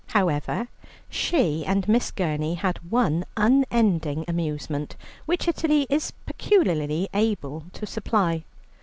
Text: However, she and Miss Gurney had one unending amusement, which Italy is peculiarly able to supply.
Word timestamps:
However, 0.15 0.67
she 1.11 1.63
and 1.63 1.87
Miss 1.87 2.09
Gurney 2.09 2.55
had 2.55 2.79
one 2.89 3.23
unending 3.37 4.25
amusement, 4.27 4.95
which 5.27 5.47
Italy 5.47 5.85
is 5.91 6.09
peculiarly 6.25 7.07
able 7.13 7.65
to 7.73 7.85
supply. 7.85 8.43